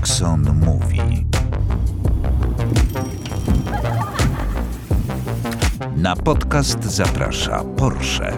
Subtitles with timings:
[0.00, 1.26] Axon Mówi.
[5.96, 8.36] Na podcast zaprasza Porsche.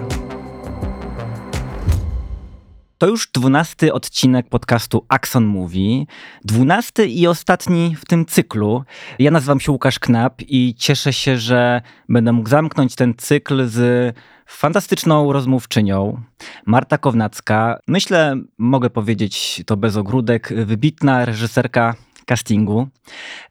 [2.98, 6.06] To już dwunasty odcinek podcastu Axon Mówi.
[6.44, 8.84] Dwunasty i ostatni w tym cyklu.
[9.18, 14.14] Ja nazywam się Łukasz Knap i cieszę się, że będę mógł zamknąć ten cykl z
[14.52, 16.22] fantastyczną rozmówczynią.
[16.66, 17.78] Marta Kownacka.
[17.88, 21.94] Myślę, mogę powiedzieć to bez ogródek, wybitna reżyserka
[22.26, 22.88] castingu,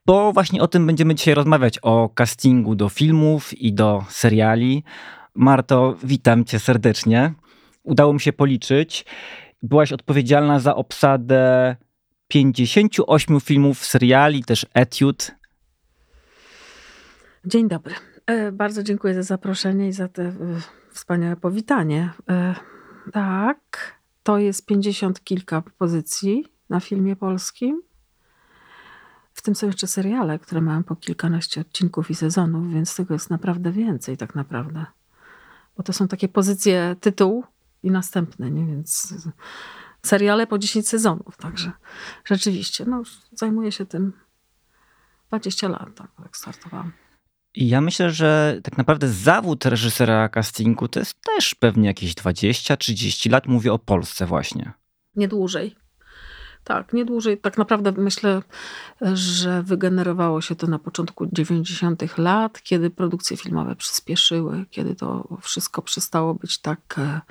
[0.05, 4.83] bo właśnie o tym będziemy dzisiaj rozmawiać, o castingu do filmów i do seriali.
[5.35, 7.33] Marto, witam cię serdecznie.
[7.83, 9.05] Udało mi się policzyć.
[9.63, 11.75] Byłaś odpowiedzialna za obsadę
[12.27, 15.31] 58 filmów, seriali, też etiud.
[17.45, 17.95] Dzień dobry.
[18.25, 20.35] E, bardzo dziękuję za zaproszenie i za te e,
[20.91, 22.13] wspaniałe powitanie.
[22.29, 22.55] E,
[23.11, 27.81] tak, to jest 50 kilka pozycji na filmie polskim.
[29.33, 33.29] W tym są jeszcze seriale, które mają po kilkanaście odcinków i sezonów, więc tego jest
[33.29, 34.85] naprawdę więcej tak naprawdę.
[35.77, 37.43] Bo to są takie pozycje tytuł
[37.83, 38.65] i następne, nie?
[38.65, 39.13] Więc
[40.03, 41.71] seriale po 10 sezonów, także
[42.25, 44.13] rzeczywiście, no zajmuję się tym
[45.27, 46.91] 20 lat, tak, jak startowałam.
[47.55, 53.47] Ja myślę, że tak naprawdę zawód reżysera castingu to jest też pewnie jakieś 20-30 lat.
[53.47, 54.71] Mówię o Polsce właśnie.
[55.15, 55.75] Nie dłużej.
[56.63, 57.37] Tak, nie dłużej.
[57.37, 58.41] Tak naprawdę myślę,
[59.13, 62.17] że wygenerowało się to na początku 90.
[62.17, 67.21] lat, kiedy produkcje filmowe przyspieszyły, kiedy to wszystko przestało być tak e,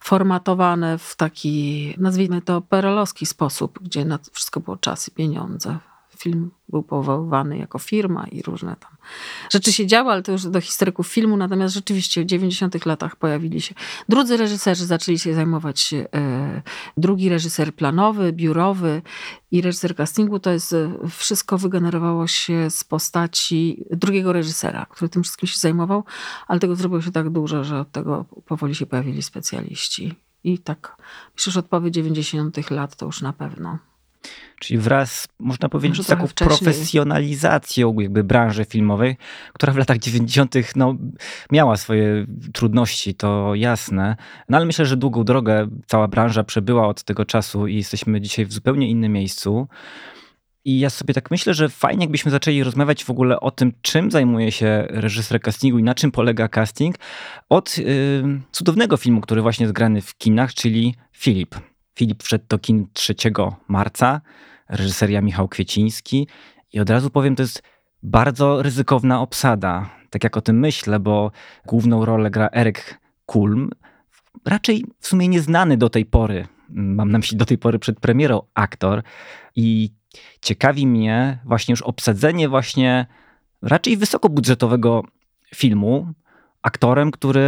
[0.00, 5.78] formatowane w taki, nazwijmy to, perelowski sposób, gdzie na wszystko było czas i pieniądze
[6.22, 8.92] film był powoływany jako firma i różne tam
[9.50, 11.36] rzeczy się działy, ale to już do historyków filmu.
[11.36, 13.74] Natomiast rzeczywiście w 90 latach pojawili się
[14.08, 16.62] drudzy reżyserzy, zaczęli się zajmować e,
[16.96, 19.02] drugi reżyser planowy, biurowy
[19.50, 20.38] i reżyser castingu.
[20.38, 26.04] To jest e, wszystko wygenerowało się z postaci drugiego reżysera, który tym wszystkim się zajmował,
[26.48, 30.14] ale tego zrobiło się tak dużo, że od tego powoli się pojawili specjaliści.
[30.44, 30.96] I tak,
[31.36, 33.78] że od połowy 90 lat to już na pewno.
[34.60, 36.58] Czyli wraz, można powiedzieć, z taką wcześniej.
[36.58, 39.16] profesjonalizacją jakby branży filmowej,
[39.52, 40.54] która w latach 90.
[40.76, 40.96] No,
[41.52, 44.16] miała swoje trudności, to jasne.
[44.48, 48.46] No ale myślę, że długą drogę cała branża przebyła od tego czasu i jesteśmy dzisiaj
[48.46, 49.68] w zupełnie innym miejscu.
[50.64, 54.10] I ja sobie tak myślę, że fajnie jakbyśmy zaczęli rozmawiać w ogóle o tym, czym
[54.10, 56.96] zajmuje się reżyser castingu i na czym polega casting,
[57.48, 57.86] od yy,
[58.52, 61.54] cudownego filmu, który właśnie jest grany w kinach, czyli Filip.
[61.94, 63.14] Filip wszedł do kin 3
[63.68, 64.20] marca,
[64.68, 66.28] reżyseria Michał Kwieciński
[66.72, 67.62] i od razu powiem, to jest
[68.02, 69.90] bardzo ryzykowna obsada.
[70.10, 71.30] Tak jak o tym myślę, bo
[71.66, 73.70] główną rolę gra Eryk Kulm,
[74.44, 78.42] raczej w sumie nieznany do tej pory, mam na myśli do tej pory przed premierą
[78.54, 79.02] aktor
[79.56, 79.90] i
[80.40, 83.06] ciekawi mnie właśnie już obsadzenie właśnie
[83.62, 85.02] raczej wysokobudżetowego
[85.54, 86.12] filmu
[86.62, 87.42] aktorem, który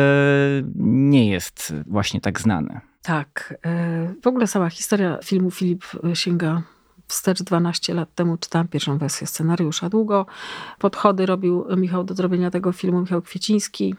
[0.85, 2.81] nie jest właśnie tak znany.
[3.05, 3.55] Tak.
[3.67, 6.63] E, w ogóle cała historia filmu Filip e, sięga
[7.07, 8.37] wstecz 12 lat temu.
[8.37, 9.89] Czytałam pierwszą wersję scenariusza.
[9.89, 10.27] Długo
[10.79, 13.95] podchody robił Michał do zrobienia tego filmu, Michał Kwieciński.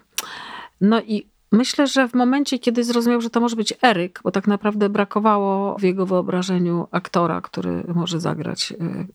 [0.82, 4.48] No i myślę, że w momencie, kiedy zrozumiał, że to może być Eryk, bo tak
[4.48, 9.06] naprawdę brakowało w jego wyobrażeniu aktora, który może zagrać e,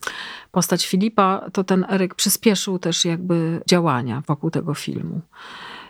[0.51, 5.21] postać Filipa, to ten Eryk przyspieszył też jakby działania wokół tego filmu.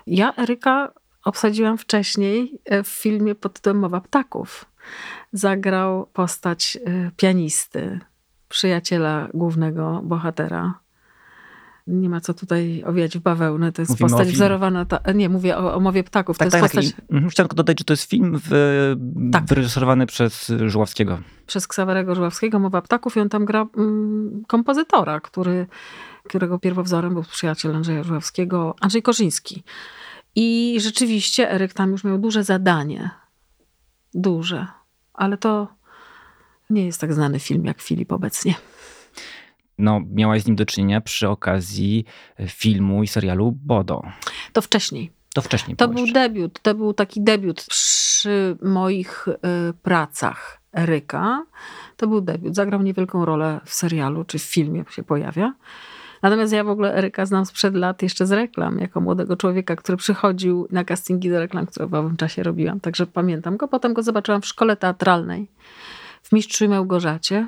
[0.07, 0.93] Ja Eryka
[1.25, 4.65] obsadziłam wcześniej e, w filmie pod tytułem Mowa Ptaków.
[5.33, 8.01] Zagrał postać e, pianisty,
[8.49, 10.75] przyjaciela głównego bohatera.
[11.87, 13.73] Nie ma co tutaj owijać w bawełnę.
[13.73, 14.85] To jest Mówimy postać wzorowana.
[14.85, 16.39] Ta, nie, mówię o, o mowie ptaków.
[16.39, 17.03] Tak, to tak, jest tak, postać...
[17.11, 18.51] Mhm, chciałem tylko dodać, że to jest film w,
[19.33, 19.45] tak.
[19.45, 21.19] wyreżyserowany przez Żuławskiego.
[21.47, 25.67] Przez Ksawerego Żuławskiego, Mowa Ptaków i on tam gra mm, kompozytora, który,
[26.25, 29.63] którego pierwowzorem był przyjaciel Andrzeja Żuławskiego, Andrzej Korzyński.
[30.35, 33.11] I rzeczywiście Eryk tam już miał duże zadanie.
[34.15, 34.67] Duże.
[35.15, 35.69] Ale to
[36.71, 38.55] nie jest tak znany film jak Filip obecnie.
[39.79, 42.05] No, miałaś z nim do czynienia przy okazji
[42.47, 44.03] filmu i serialu Bodo.
[44.53, 45.11] To wcześniej.
[45.35, 45.77] To wcześniej.
[45.77, 46.61] To był debiut.
[46.63, 49.35] To był taki debiut przy moich y,
[49.83, 51.47] pracach Eryka.
[51.97, 52.55] To był debiut.
[52.55, 55.55] Zagrał niewielką rolę w serialu czy w filmie się pojawia.
[56.23, 59.99] Natomiast ja w ogóle Eryka znam sprzed lat jeszcze z reklam, jako młodego człowieka, który
[59.99, 62.81] przychodził na castingi do reklam, które w owym czasie robiłam.
[62.81, 63.69] Także pamiętam go.
[63.69, 65.49] Potem go zobaczyłam w szkole teatralnej
[66.23, 67.47] w Mistrzu i Małgorzacie.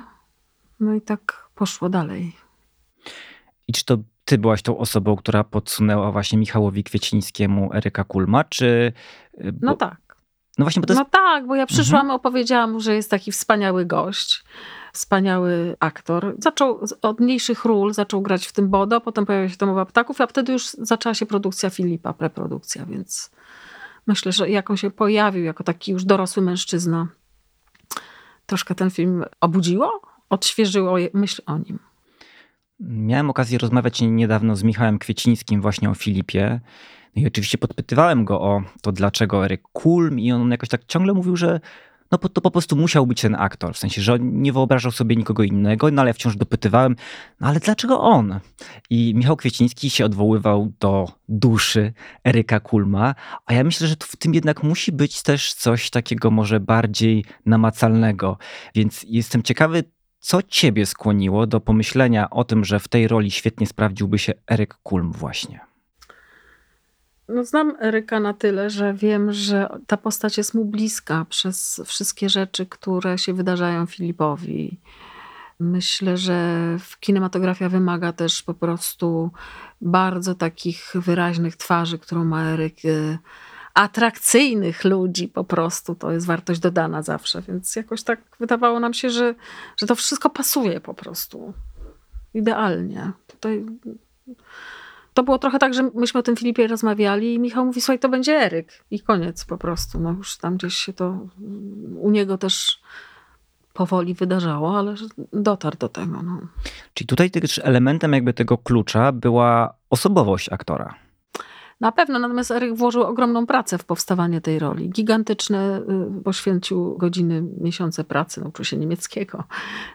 [0.79, 2.35] No i tak poszło dalej.
[3.67, 8.93] I czy to ty byłaś tą osobą, która podsunęła właśnie Michałowi Kwiecińskiemu Eryka Kulma, czy...
[9.45, 9.67] Y, bo...
[9.67, 9.97] No tak.
[10.57, 11.03] No właśnie, bo to jest...
[11.03, 12.15] No tak, bo ja przyszłam, mhm.
[12.15, 14.43] opowiedziałam mu, że jest taki wspaniały gość
[14.93, 16.35] Wspaniały aktor.
[16.39, 20.27] Zaczął od mniejszych ról, zaczął grać w tym Bodo, potem pojawiła się Domowa Ptaków, a
[20.27, 23.31] wtedy już zaczęła się produkcja Filipa, preprodukcja, więc
[24.07, 27.07] myślę, że jak on się pojawił jako taki już dorosły mężczyzna,
[28.45, 31.79] troszkę ten film obudziło, odświeżyło myśl o nim.
[32.79, 36.59] Miałem okazję rozmawiać niedawno z Michałem Kwiecińskim właśnie o Filipie.
[37.15, 41.13] No i oczywiście podpytywałem go o to, dlaczego Eryk Kulm i on jakoś tak ciągle
[41.13, 41.59] mówił, że
[42.13, 43.73] no to po prostu musiał być ten aktor.
[43.73, 46.95] W sensie, że nie wyobrażał sobie nikogo innego, no ale wciąż dopytywałem,
[47.39, 48.39] no ale dlaczego on?
[48.89, 51.93] I Michał Kwieciński się odwoływał do duszy
[52.27, 53.15] Eryka Kulma,
[53.45, 58.37] a ja myślę, że w tym jednak musi być też coś takiego może bardziej namacalnego.
[58.75, 59.83] Więc jestem ciekawy,
[60.19, 64.77] co ciebie skłoniło do pomyślenia o tym, że w tej roli świetnie sprawdziłby się Eryk
[64.83, 65.72] Kulm właśnie?
[67.27, 72.29] No, znam Eryka na tyle, że wiem, że ta postać jest mu bliska przez wszystkie
[72.29, 74.79] rzeczy, które się wydarzają Filipowi.
[75.59, 76.57] Myślę, że
[76.99, 79.31] kinematografia wymaga też po prostu
[79.81, 83.17] bardzo takich wyraźnych twarzy, którą ma Eryk, e,
[83.73, 85.95] atrakcyjnych ludzi po prostu.
[85.95, 89.35] To jest wartość dodana zawsze, więc jakoś tak wydawało nam się, że,
[89.77, 91.53] że to wszystko pasuje po prostu.
[92.33, 93.11] Idealnie.
[93.27, 93.65] Tutaj
[95.13, 98.09] to było trochę tak, że myśmy o tym Filipie rozmawiali i Michał mówi, słuchaj, to
[98.09, 98.83] będzie Eryk.
[98.91, 99.99] I koniec po prostu.
[99.99, 101.27] No już tam gdzieś się to
[101.95, 102.81] u niego też
[103.73, 104.95] powoli wydarzało, ale
[105.33, 106.23] dotarł do tego.
[106.23, 106.39] No.
[106.93, 110.95] Czyli tutaj też elementem jakby tego klucza była osobowość aktora.
[111.83, 114.89] Na pewno, natomiast Eryk włożył ogromną pracę w powstawanie tej roli.
[114.89, 115.81] Gigantyczne,
[116.19, 119.43] y, poświęcił godziny, miesiące pracy, nauczył się niemieckiego,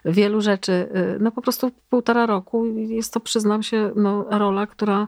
[0.04, 0.72] wielu rzeczy.
[0.72, 5.06] Y, no po prostu półtora roku jest to, przyznam się, no, rola, która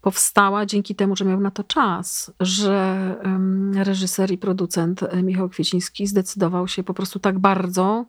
[0.00, 3.14] powstała dzięki temu, że miał na to czas, że
[3.74, 8.06] reżyser i producent e, Michał Kwieciński zdecydował się po prostu tak bardzo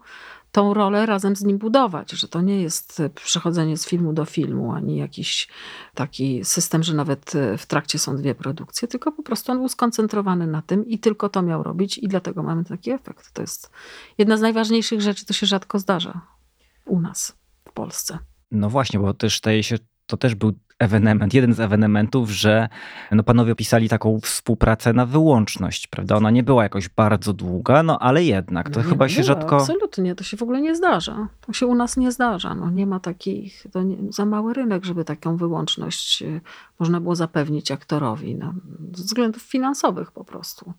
[0.51, 4.73] tą rolę razem z nim budować, że to nie jest przechodzenie z filmu do filmu,
[4.73, 5.47] ani jakiś
[5.95, 10.47] taki system, że nawet w trakcie są dwie produkcje, tylko po prostu on był skoncentrowany
[10.47, 13.31] na tym i tylko to miał robić i dlatego mamy taki efekt.
[13.33, 13.71] To jest
[14.17, 16.21] jedna z najważniejszych rzeczy, to się rzadko zdarza
[16.85, 18.19] u nas w Polsce.
[18.51, 19.75] No właśnie, bo też staje się,
[20.05, 22.69] to też był ewenement, jeden z ewenementów, że
[23.11, 26.15] no panowie opisali taką współpracę na wyłączność, prawda?
[26.15, 29.57] Ona nie była jakoś bardzo długa, no ale jednak, to nie chyba się rzadko...
[29.57, 31.27] Absolutnie, to się w ogóle nie zdarza.
[31.41, 32.55] To się u nas nie zdarza.
[32.55, 36.41] No nie ma takich, to nie, za mały rynek, żeby taką wyłączność y,
[36.79, 38.53] można było zapewnić aktorowi, no,
[38.93, 40.73] ze względów finansowych po prostu.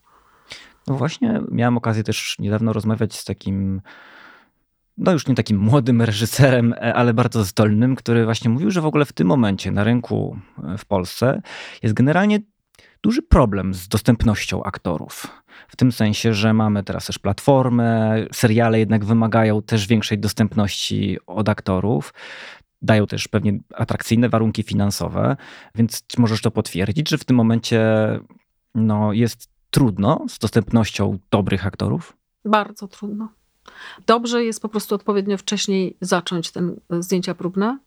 [0.86, 3.80] No właśnie, miałem okazję też niedawno rozmawiać z takim
[5.00, 8.86] no już nie takim młodym reżyserem, e, ale bardzo zdolnym, który właśnie mówił, że w
[8.86, 11.42] ogóle w tym momencie na rynku e, w Polsce
[11.82, 12.38] jest generalnie
[13.02, 15.42] duży problem z dostępnością aktorów.
[15.68, 21.48] W tym sensie, że mamy teraz też platformę, seriale jednak wymagają też większej dostępności od
[21.48, 22.14] aktorów.
[22.82, 25.36] Dają też pewnie atrakcyjne warunki finansowe,
[25.74, 27.80] więc możesz to potwierdzić, że w tym momencie
[28.74, 32.16] no, jest trudno z dostępnością dobrych aktorów?
[32.44, 33.39] Bardzo trudno.
[34.06, 37.78] Dobrze jest po prostu odpowiednio wcześniej zacząć ten e, zdjęcia próbne,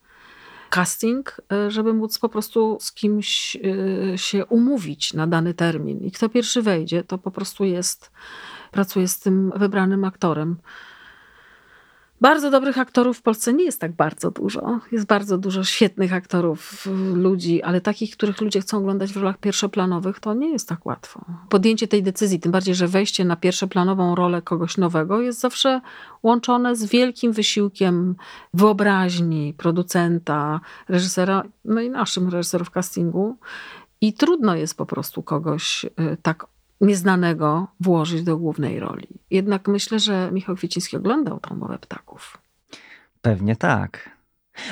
[0.70, 6.00] casting, e, żeby móc po prostu z kimś e, się umówić na dany termin.
[6.00, 8.12] I kto pierwszy wejdzie, to po prostu jest,
[8.72, 10.58] pracuje z tym wybranym aktorem.
[12.23, 14.80] Bardzo dobrych aktorów w Polsce nie jest tak bardzo dużo.
[14.92, 20.19] Jest bardzo dużo świetnych aktorów, ludzi, ale takich, których ludzie chcą oglądać w rolach pierwszoplanowych,
[20.19, 21.25] to nie jest tak łatwo.
[21.49, 25.81] Podjęcie tej decyzji, tym bardziej, że wejście na pierwszoplanową rolę kogoś nowego jest zawsze
[26.23, 28.15] łączone z wielkim wysiłkiem
[28.53, 33.37] wyobraźni producenta, reżysera, no i naszym reżyserów castingu.
[34.01, 36.45] I trudno jest po prostu kogoś y, tak
[36.83, 39.07] nieznanego włożyć do głównej roli.
[39.31, 42.37] Jednak myślę, że Michał Kwieciński oglądał tą mowę ptaków.
[43.21, 44.09] Pewnie tak.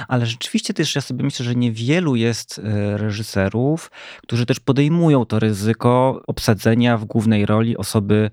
[0.07, 3.91] Ale rzeczywiście też ja sobie myślę, że niewielu jest e, reżyserów,
[4.23, 8.31] którzy też podejmują to ryzyko obsadzenia w głównej roli osoby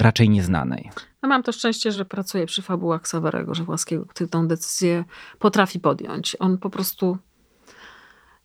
[0.00, 0.90] raczej nieznanej.
[1.22, 5.04] Ja mam to szczęście, że pracuję przy fabułach Sawarego Żewłaskiego, który tę decyzję
[5.38, 6.36] potrafi podjąć.
[6.40, 7.18] On po prostu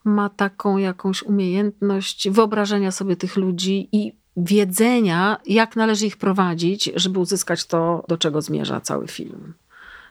[0.04, 7.20] ma taką jakąś umiejętność wyobrażenia sobie tych ludzi i wiedzenia, jak należy ich prowadzić, żeby
[7.20, 9.54] uzyskać to, do czego zmierza cały film.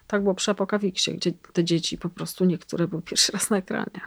[0.07, 4.01] Tak było przy Apokawiksie, gdzie te dzieci po prostu niektóre były pierwszy raz na ekranie.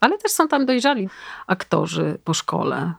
[0.00, 1.08] Ale też są tam dojrzali
[1.46, 2.92] aktorzy po szkole.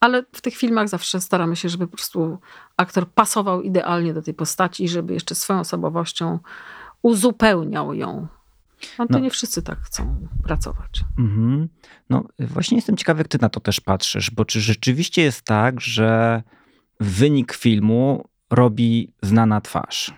[0.00, 2.38] Ale w tych filmach zawsze staramy się, żeby po prostu
[2.76, 6.38] aktor pasował idealnie do tej postaci żeby jeszcze swoją osobowością
[7.02, 8.26] uzupełniał ją.
[8.98, 9.18] No to no.
[9.18, 11.04] nie wszyscy tak chcą pracować.
[11.18, 11.68] Mhm.
[12.10, 15.80] No właśnie jestem ciekawy, jak ty na to też patrzysz, bo czy rzeczywiście jest tak,
[15.80, 16.42] że
[17.00, 20.12] wynik filmu robi znana twarz?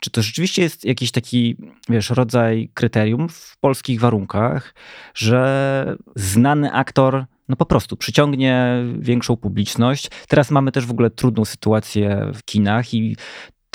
[0.00, 1.56] czy to rzeczywiście jest jakiś taki,
[1.88, 4.74] wiesz, rodzaj kryterium w polskich warunkach,
[5.14, 10.10] że znany aktor no po prostu przyciągnie większą publiczność.
[10.28, 13.16] Teraz mamy też w ogóle trudną sytuację w kinach i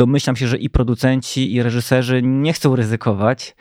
[0.01, 3.55] domyślam się, że i producenci, i reżyserzy nie chcą ryzykować.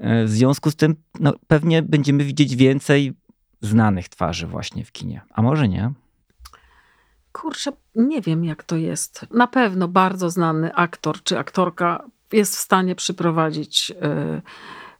[0.00, 3.12] W związku z tym no, pewnie będziemy widzieć więcej
[3.60, 5.20] znanych twarzy właśnie w kinie.
[5.30, 5.92] A może nie?
[7.32, 9.26] Kurczę, nie wiem jak to jest.
[9.30, 14.42] Na pewno bardzo znany aktor czy aktorka jest w stanie przyprowadzić y,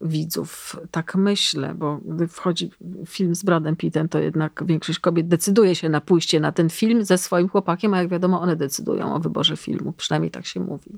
[0.00, 0.76] widzów.
[0.91, 2.71] Tak myślę, bo gdy wchodzi
[3.07, 7.05] film z Bradem Pittem, to jednak większość kobiet decyduje się na pójście na ten film
[7.05, 9.93] ze swoim chłopakiem, a jak wiadomo, one decydują o wyborze filmu.
[9.93, 10.91] Przynajmniej tak się mówi.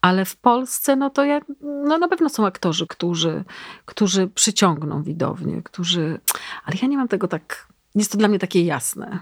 [0.00, 3.44] Ale w Polsce, no to ja, no na pewno są aktorzy, którzy,
[3.84, 6.20] którzy przyciągną widownię, którzy...
[6.64, 7.68] Ale ja nie mam tego tak...
[7.94, 9.18] Jest to dla mnie takie jasne.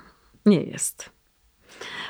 [0.46, 1.10] Nie jest.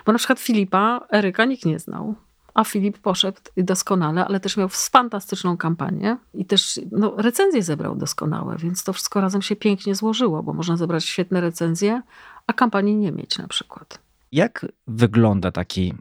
[0.07, 2.15] Bo na przykład Filipa, Eryka nikt nie znał.
[2.55, 8.57] A Filip poszedł doskonale, ale też miał fantastyczną kampanię i też no, recenzje zebrał doskonałe,
[8.59, 12.03] więc to wszystko razem się pięknie złożyło, bo można zebrać świetne recenzje,
[12.47, 13.99] a kampanii nie mieć na przykład.
[14.33, 15.95] Jak wygląda taki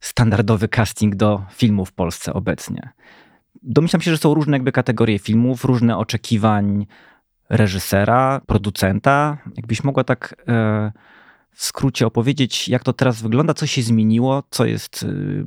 [0.00, 2.92] standardowy casting do filmu w Polsce obecnie?
[3.62, 6.86] Domyślam się, że są różne jakby kategorie filmów, różne oczekiwań
[7.48, 9.38] reżysera, producenta.
[9.56, 10.34] Jakbyś mogła tak...
[10.46, 11.17] Yy
[11.58, 15.44] skrócie opowiedzieć, jak to teraz wygląda, co się zmieniło, co jest, y,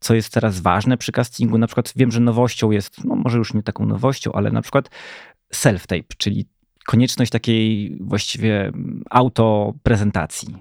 [0.00, 1.58] co jest teraz ważne przy castingu.
[1.58, 4.90] Na przykład wiem, że nowością jest, no może już nie taką nowością, ale na przykład
[5.54, 6.46] self-tape, czyli
[6.86, 8.72] konieczność takiej właściwie
[9.10, 10.56] autoprezentacji.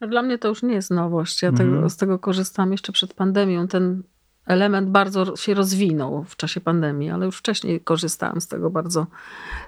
[0.00, 1.42] No, dla mnie to już nie jest nowość.
[1.42, 1.90] Ja tego, mm.
[1.90, 3.68] z tego korzystam jeszcze przed pandemią.
[3.68, 4.02] Ten
[4.46, 9.06] element bardzo się rozwinął w czasie pandemii, ale już wcześniej korzystałam z tego bardzo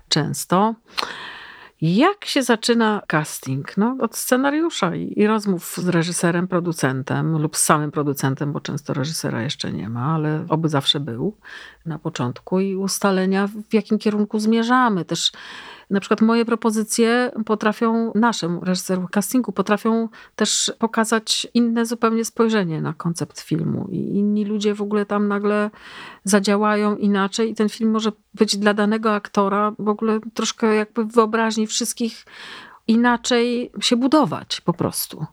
[0.08, 0.74] często.
[1.80, 3.76] Jak się zaczyna casting?
[3.76, 8.94] No, od scenariusza i, i, rozmów z reżyserem, producentem lub z samym producentem, bo często
[8.94, 11.36] reżysera jeszcze nie ma, ale oby zawsze był
[11.86, 15.04] na początku i ustalenia, w jakim kierunku zmierzamy.
[15.04, 15.32] Też
[15.94, 22.92] na przykład moje propozycje potrafią, naszym reżyserom castingu, potrafią też pokazać inne zupełnie spojrzenie na
[22.92, 23.88] koncept filmu.
[23.90, 25.70] I inni ludzie w ogóle tam nagle
[26.24, 31.12] zadziałają inaczej i ten film może być dla danego aktora w ogóle troszkę jakby w
[31.12, 32.24] wyobraźni wszystkich
[32.86, 35.26] inaczej się budować po prostu.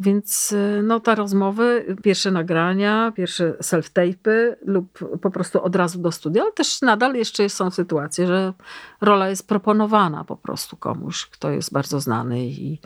[0.00, 6.12] Więc y, no, te rozmowy, pierwsze nagrania, pierwsze self-tape'y lub po prostu od razu do
[6.12, 8.52] studia, ale też nadal jeszcze są sytuacje, że
[9.00, 12.78] rola jest proponowana po prostu komuś, kto jest bardzo znany i,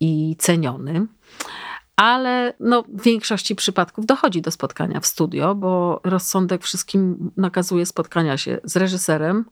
[0.00, 1.06] i ceniony.
[1.96, 8.36] Ale no, w większości przypadków dochodzi do spotkania w studio, bo rozsądek wszystkim nakazuje spotkania
[8.36, 9.44] się z reżyserem,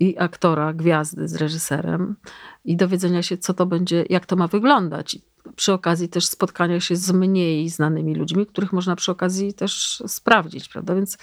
[0.00, 2.16] i aktora, gwiazdy z reżyserem
[2.64, 5.18] i dowiedzenia się, co to będzie, jak to ma wyglądać
[5.56, 10.68] przy okazji też spotkania się z mniej znanymi ludźmi, których można przy okazji też sprawdzić,
[10.68, 10.94] prawda?
[10.94, 11.18] Więc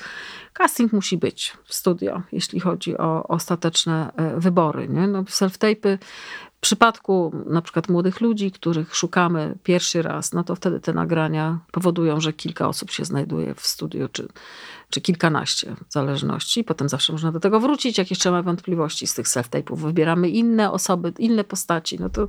[0.53, 4.89] casting musi być w studio, jeśli chodzi o ostateczne e, wybory.
[4.89, 5.08] Nie?
[5.08, 5.98] No, self-tape'y
[6.58, 11.60] w przypadku na przykład młodych ludzi, których szukamy pierwszy raz, no to wtedy te nagrania
[11.72, 14.27] powodują, że kilka osób się znajduje w studiu, czy,
[14.89, 16.63] czy kilkanaście w zależności.
[16.63, 19.77] Potem zawsze można do tego wrócić, jak jeszcze ma wątpliwości z tych self-tape'ów.
[19.77, 22.00] Wybieramy inne osoby, inne postaci.
[22.00, 22.27] No to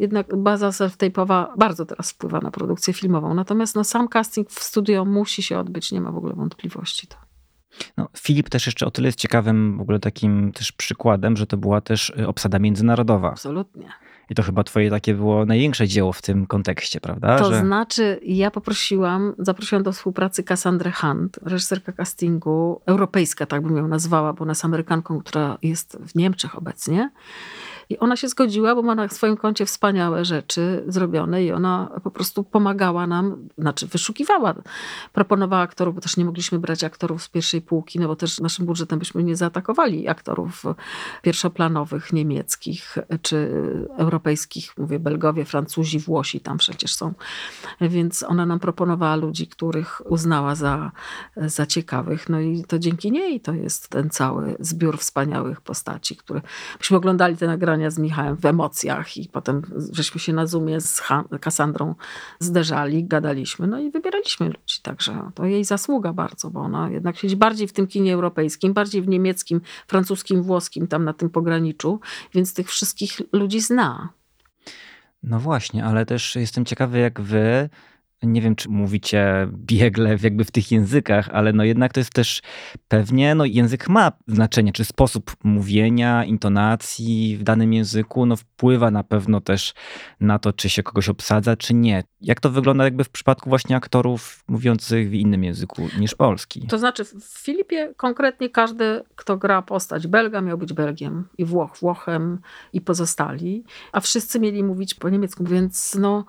[0.00, 3.34] jednak baza self-tape'owa bardzo teraz wpływa na produkcję filmową.
[3.34, 7.06] Natomiast no, sam casting w studio musi się odbyć, nie ma w ogóle wątpliwości.
[7.06, 7.16] To.
[7.96, 11.56] No, Filip też jeszcze o tyle jest ciekawym w ogóle takim też przykładem, że to
[11.56, 13.30] była też y, obsada międzynarodowa.
[13.30, 13.88] Absolutnie.
[14.30, 17.38] I to chyba twoje takie było największe dzieło w tym kontekście, prawda?
[17.38, 17.60] To że...
[17.60, 24.32] znaczy, ja poprosiłam, zaprosiłam do współpracy Cassandrę Hunt, reżyserka castingu, europejska, tak bym ją nazwała,
[24.32, 27.10] bo ona jest Amerykanką, która jest w Niemczech obecnie.
[27.90, 32.10] I ona się zgodziła, bo ma na swoim koncie wspaniałe rzeczy zrobione i ona po
[32.10, 34.54] prostu pomagała nam, znaczy wyszukiwała,
[35.12, 38.66] proponowała aktorów, bo też nie mogliśmy brać aktorów z pierwszej półki, no bo też naszym
[38.66, 40.64] budżetem byśmy nie zaatakowali aktorów
[41.22, 43.50] pierwszoplanowych, niemieckich czy
[43.96, 47.14] europejskich, mówię Belgowie, Francuzi, Włosi tam przecież są.
[47.80, 50.92] Więc ona nam proponowała ludzi, których uznała za,
[51.36, 52.28] za ciekawych.
[52.28, 56.40] No i to dzięki niej to jest ten cały zbiór wspaniałych postaci, które
[56.78, 61.02] myśmy oglądali te nagrania z Michałem w emocjach i potem żeśmy się na Zoomie z
[61.40, 61.94] Kassandrą
[62.38, 64.80] zderzali, gadaliśmy, no i wybieraliśmy ludzi.
[64.82, 69.02] Także to jej zasługa bardzo, bo ona jednak siedzi bardziej w tym kinie europejskim, bardziej
[69.02, 72.00] w niemieckim, francuskim, włoskim, tam na tym pograniczu,
[72.34, 74.08] więc tych wszystkich ludzi zna.
[75.22, 77.68] No właśnie, ale też jestem ciekawy, jak wy
[78.22, 82.42] nie wiem, czy mówicie biegle jakby w tych językach, ale no jednak to jest też
[82.88, 89.04] pewnie, no język ma znaczenie, czy sposób mówienia, intonacji w danym języku, no wpływa na
[89.04, 89.74] pewno też
[90.20, 92.04] na to, czy się kogoś obsadza, czy nie.
[92.20, 96.66] Jak to wygląda jakby w przypadku właśnie aktorów mówiących w innym języku niż polski?
[96.66, 101.76] To znaczy w Filipie konkretnie każdy, kto gra postać Belga miał być Belgiem i Włoch
[101.80, 102.38] Włochem
[102.72, 106.24] i pozostali, a wszyscy mieli mówić po niemiecku, więc no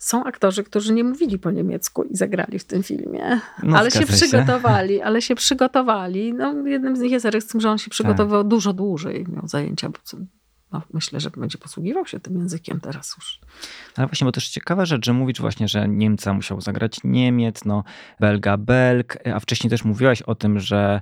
[0.00, 4.06] są aktorzy, którzy nie mówili po niemiecku i zagrali w tym filmie, no, ale się
[4.06, 5.04] przygotowali, się.
[5.04, 6.34] ale się przygotowali.
[6.34, 8.48] No, jednym z nich jest Eryk z tym, że on się przygotował tak.
[8.48, 9.98] dużo dłużej, miał zajęcia, bo
[10.72, 13.40] no, myślę, że będzie posługiwał się tym językiem teraz już.
[13.96, 17.84] Ale właśnie, bo też ciekawa rzecz, że mówisz właśnie, że Niemca musiał zagrać Niemiec, no
[18.20, 21.00] Belga Belg, a wcześniej też mówiłaś o tym, że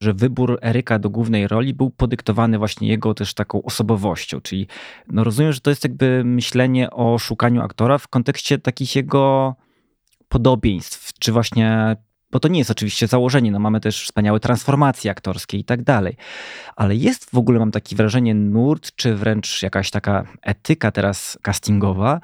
[0.00, 4.66] że wybór Eryka do głównej roli był podyktowany właśnie jego też taką osobowością, czyli
[5.08, 9.54] no rozumiem, że to jest jakby myślenie o szukaniu aktora w kontekście takich jego
[10.28, 11.96] podobieństw, czy właśnie
[12.32, 16.16] bo to nie jest oczywiście założenie, no mamy też wspaniałe transformacje aktorskie i tak dalej.
[16.76, 22.20] Ale jest w ogóle, mam takie wrażenie, nurt, czy wręcz jakaś taka etyka teraz castingowa,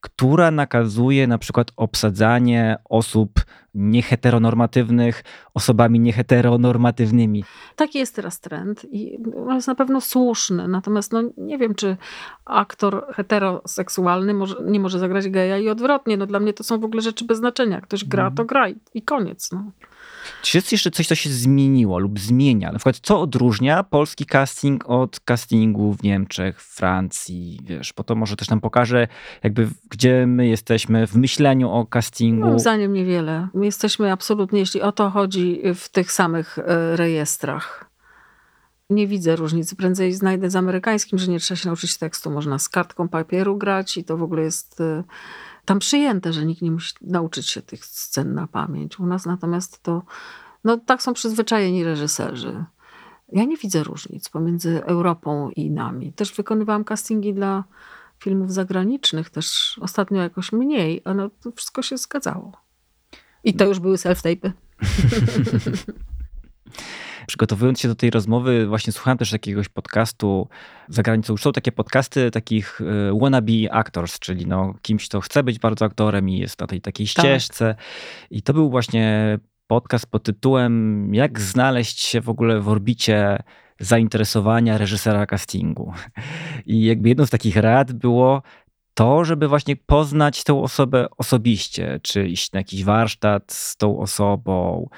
[0.00, 3.40] która nakazuje na przykład obsadzanie osób
[3.74, 5.24] nieheteronormatywnych
[5.54, 7.44] osobami nieheteronormatywnymi.
[7.76, 9.18] Taki jest teraz trend i
[9.54, 10.68] jest na pewno słuszny.
[10.68, 11.96] Natomiast no, nie wiem, czy
[12.44, 16.16] aktor heteroseksualny może, nie może zagrać geja i odwrotnie.
[16.16, 17.80] No, dla mnie to są w ogóle rzeczy bez znaczenia.
[17.80, 18.36] Ktoś gra, mhm.
[18.36, 19.52] to gra i, i koniec.
[19.52, 19.70] No.
[20.42, 22.72] Czy jest jeszcze coś, co się zmieniło lub zmienia?
[22.72, 28.36] Na przykład, co odróżnia polski casting od castingu w Niemczech, Francji, wiesz, bo to może
[28.36, 29.08] też nam pokaże,
[29.42, 32.46] jakby gdzie my jesteśmy w myśleniu o castingu.
[32.46, 33.48] Moim zdaniem niewiele.
[33.54, 37.90] My jesteśmy absolutnie, jeśli o to chodzi, w tych samych e, rejestrach.
[38.90, 39.76] Nie widzę różnicy.
[39.76, 42.30] Prędzej znajdę z amerykańskim, że nie trzeba się nauczyć tekstu.
[42.30, 45.04] Można z kartką papieru grać i to w ogóle jest e,
[45.70, 48.98] tam przyjęte, że nikt nie musi nauczyć się tych scen na pamięć.
[48.98, 50.02] U nas natomiast to,
[50.64, 52.64] no tak są przyzwyczajeni reżyserzy.
[53.32, 56.12] Ja nie widzę różnic pomiędzy Europą i nami.
[56.12, 57.64] Też wykonywałam castingi dla
[58.18, 62.52] filmów zagranicznych, też ostatnio jakoś mniej, ale to wszystko się zgadzało.
[63.44, 64.52] I to już były self-tape'y.
[67.30, 70.48] Przygotowując się do tej rozmowy, właśnie słuchałem też jakiegoś podcastu
[70.88, 71.32] za granicą.
[71.32, 75.84] Już są takie podcasty takich e, wannabe actors, czyli no, kimś, kto chce być bardzo
[75.84, 77.24] aktorem i jest na tej takiej tak.
[77.24, 77.74] ścieżce.
[77.74, 77.86] Tak.
[78.30, 83.38] I to był właśnie podcast pod tytułem Jak znaleźć się w ogóle w orbicie
[83.80, 85.92] zainteresowania reżysera castingu.
[86.66, 88.42] I jakby jedną z takich rad było
[88.94, 94.88] to, żeby właśnie poznać tę osobę osobiście, czy iść na jakiś warsztat z tą osobą,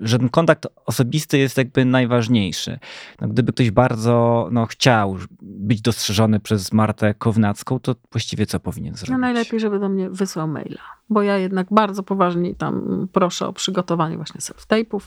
[0.00, 2.78] że ten kontakt osobisty jest jakby najważniejszy.
[3.20, 8.94] No, gdyby ktoś bardzo no, chciał być dostrzeżony przez Martę Kownacką, to właściwie co powinien
[8.94, 9.10] zrobić?
[9.10, 13.52] No najlepiej, żeby do mnie wysłał maila, bo ja jednak bardzo poważnie tam proszę o
[13.52, 15.00] przygotowanie właśnie self-tape'ów,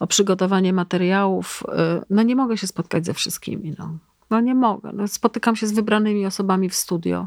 [0.00, 1.62] o przygotowanie materiałów.
[1.68, 3.74] Y, no nie mogę się spotkać ze wszystkimi.
[3.78, 3.98] No.
[4.32, 4.90] No nie mogę.
[4.92, 7.26] No, spotykam się z wybranymi osobami w studio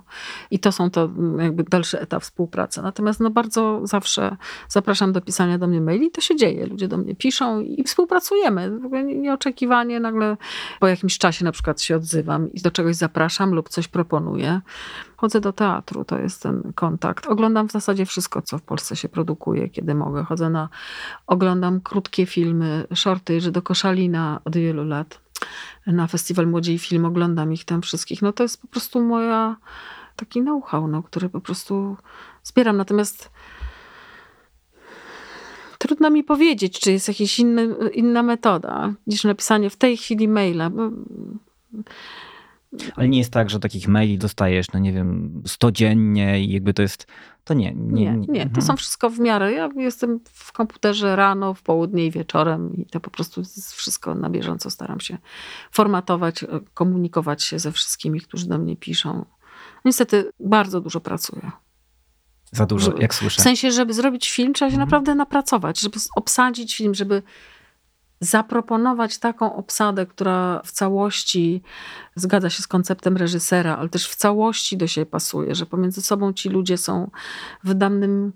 [0.52, 2.82] i to są to mm, jakby dalszy etap współpracy.
[2.82, 4.38] Natomiast no bardzo zawsze
[4.70, 6.12] zapraszam do pisania do mnie maili.
[6.12, 6.66] To się dzieje.
[6.68, 8.80] Ludzie do mnie piszą i współpracujemy.
[8.80, 10.38] W ogóle nieoczekiwanie nagle
[10.80, 14.62] po jakimś czasie na przykład się odzywam i do czegoś zapraszam lub coś proponuję.
[15.18, 17.28] Chodzę do teatru, to jest ten kontakt.
[17.28, 20.24] Oglądam w zasadzie wszystko, co w Polsce się produkuje, kiedy mogę.
[20.24, 20.70] Chodzę na,
[21.28, 25.25] oglądam krótkie filmy, shorty, że do Koszalina od wielu lat
[25.88, 28.22] na Festiwal Młodziej Film, oglądam ich tam wszystkich.
[28.22, 29.56] No to jest po prostu moja
[30.16, 31.98] taki know-how, no, który po prostu
[32.44, 32.78] zbieram.
[32.78, 33.32] Natomiast
[35.78, 37.40] trudno mi powiedzieć, czy jest jakaś
[37.94, 40.72] inna metoda niż napisanie w tej chwili maila.
[42.96, 46.74] Ale nie jest tak, że takich maili dostajesz, no nie wiem, 100 dziennie i jakby
[46.74, 47.08] to jest,
[47.44, 47.74] to nie.
[47.74, 48.42] Nie, nie, nie.
[48.42, 48.62] to mhm.
[48.62, 49.54] są wszystko w miarę.
[49.54, 53.42] Ja jestem w komputerze rano, w południe i wieczorem i to po prostu
[53.76, 55.18] wszystko na bieżąco staram się
[55.72, 59.26] formatować, e, komunikować się ze wszystkimi, którzy do mnie piszą.
[59.86, 61.52] Niestety bardzo dużo pracuję.
[62.52, 63.42] Za dużo, jak słyszę.
[63.42, 64.88] W sensie, żeby zrobić film, trzeba się mhm.
[64.88, 67.24] naprawdę napracować, żeby obsadzić film, żeby
[68.20, 71.62] zaproponować taką obsadę, która w całości
[72.16, 76.34] zgadza się z konceptem reżysera, ale też w całości do siebie pasuje, że pomiędzy sobą
[76.34, 77.10] ci ludzie są
[77.64, 78.34] w danym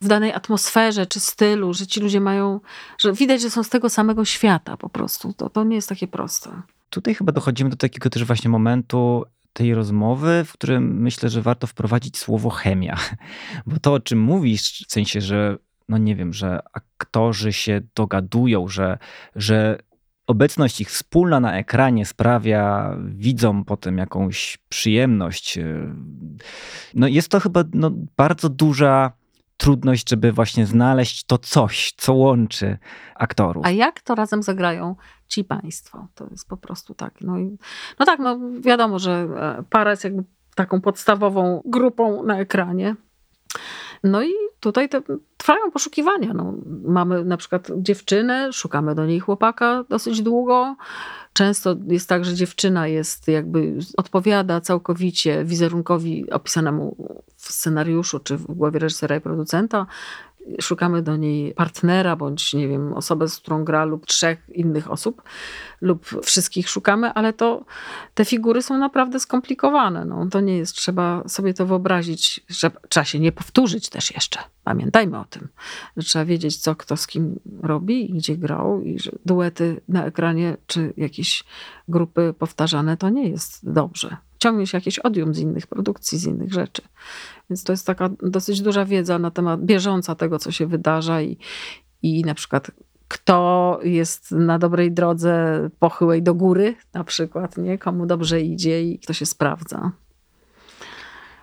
[0.00, 2.60] w danej atmosferze czy stylu, że ci ludzie mają,
[2.98, 5.32] że widać, że są z tego samego świata po prostu.
[5.32, 6.62] To, to nie jest takie proste.
[6.90, 11.66] Tutaj chyba dochodzimy do takiego też właśnie momentu tej rozmowy, w którym myślę, że warto
[11.66, 12.98] wprowadzić słowo chemia.
[13.66, 18.68] Bo to, o czym mówisz, w sensie, że no nie wiem, że aktorzy się dogadują,
[18.68, 18.98] że,
[19.36, 19.78] że
[20.26, 25.58] obecność ich wspólna na ekranie sprawia widzom potem jakąś przyjemność.
[26.94, 29.12] No jest to chyba no, bardzo duża
[29.56, 32.78] trudność, żeby właśnie znaleźć to coś, co łączy
[33.14, 33.66] aktorów.
[33.66, 34.96] A jak to razem zagrają
[35.28, 36.08] ci państwo?
[36.14, 37.14] To jest po prostu tak.
[37.20, 37.58] No, i,
[37.98, 42.96] no tak, no wiadomo, że e, para jest jakby taką podstawową grupą na ekranie.
[44.04, 45.02] No i tutaj te,
[45.36, 46.34] trwają poszukiwania.
[46.34, 50.76] No, mamy na przykład dziewczynę, szukamy do niej chłopaka dosyć długo.
[51.32, 56.96] Często jest tak, że dziewczyna jest jakby odpowiada całkowicie wizerunkowi opisanemu
[57.36, 59.86] w scenariuszu czy w głowie reżysera i producenta
[60.60, 65.22] szukamy do niej partnera, bądź nie wiem, osobę, z którą gra, lub trzech innych osób,
[65.80, 67.64] lub wszystkich szukamy, ale to
[68.14, 70.04] te figury są naprawdę skomplikowane.
[70.04, 74.40] No, to nie jest, trzeba sobie to wyobrazić, że trzeba się nie powtórzyć też jeszcze.
[74.64, 75.48] Pamiętajmy o tym,
[75.96, 80.04] że trzeba wiedzieć, co kto z kim robi i gdzie grał, i że duety na
[80.06, 81.44] ekranie, czy jakieś
[81.88, 86.52] grupy powtarzane, to nie jest dobrze ciągnie się jakieś odium z innych produkcji, z innych
[86.52, 86.82] rzeczy.
[87.50, 91.38] Więc to jest taka dosyć duża wiedza na temat bieżąca tego, co się wydarza i,
[92.02, 92.70] i na przykład
[93.08, 97.78] kto jest na dobrej drodze pochyłej do góry, na przykład, nie?
[97.78, 99.92] komu dobrze idzie i kto się sprawdza.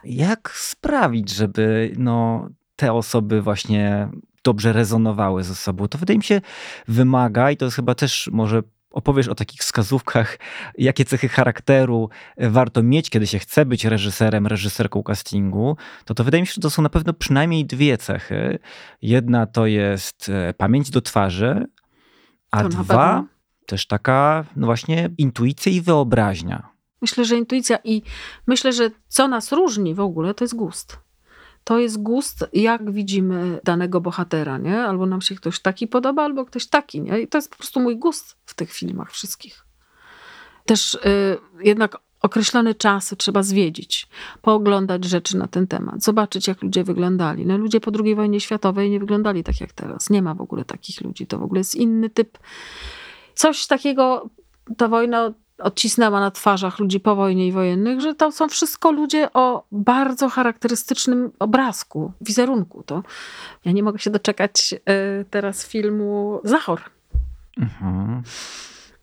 [0.04, 4.10] Jak sprawić, żeby no, te osoby właśnie
[4.44, 5.88] dobrze rezonowały ze sobą?
[5.88, 6.42] To wydaje mi się
[6.88, 10.40] wymaga, i to jest chyba też może opowiesz o takich wskazówkach,
[10.78, 16.42] jakie cechy charakteru warto mieć, kiedy się chce być reżyserem, reżyserką castingu, to to wydaje
[16.42, 18.60] mi się, że to są na pewno przynajmniej dwie cechy.
[19.02, 21.68] Jedna to jest e, pamięć do twarzy,
[22.52, 23.24] a to dwa
[23.66, 26.70] też taka no właśnie intuicja i wyobraźnia.
[27.02, 28.02] Myślę, że intuicja i
[28.48, 31.11] myślę, że co nas różni w ogóle, to jest gust
[31.64, 34.80] to jest gust, jak widzimy danego bohatera, nie?
[34.80, 37.20] Albo nam się ktoś taki podoba, albo ktoś taki, nie?
[37.20, 39.66] I to jest po prostu mój gust w tych filmach wszystkich.
[40.66, 44.08] Też y, jednak określone czasy trzeba zwiedzić,
[44.42, 47.46] pooglądać rzeczy na ten temat, zobaczyć, jak ludzie wyglądali.
[47.46, 50.10] No, ludzie po II wojnie światowej nie wyglądali tak jak teraz.
[50.10, 51.28] Nie ma w ogóle takich ludzi.
[51.28, 52.38] To w ogóle jest inny typ.
[53.34, 54.30] Coś takiego,
[54.78, 59.34] ta wojna odcisnęła na twarzach ludzi po wojnie i wojennych, że to są wszystko ludzie
[59.34, 62.84] o bardzo charakterystycznym obrazku, wizerunku.
[62.84, 63.04] To
[63.66, 66.82] ja nie mogę się doczekać y, teraz filmu Zachor.
[67.58, 68.24] Mhm.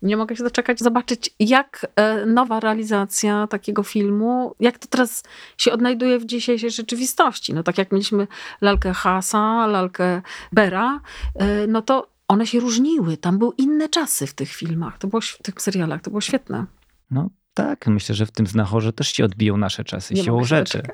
[0.02, 1.86] Nie mogę się doczekać zobaczyć, jak
[2.22, 5.22] y, nowa realizacja takiego filmu, jak to teraz
[5.56, 7.54] się odnajduje w dzisiejszej rzeczywistości.
[7.54, 8.26] No tak jak mieliśmy
[8.60, 11.00] lalkę Hasa, lalkę Bera,
[11.42, 13.16] y, no to one się różniły.
[13.16, 16.02] Tam były inne czasy w tych filmach, to było, w tych serialach.
[16.02, 16.66] To było świetne.
[17.10, 20.82] No tak, myślę, że w tym znachorze też się odbiją nasze czasy Nie siłą rzeczy.